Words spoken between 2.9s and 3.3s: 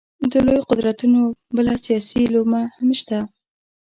شته.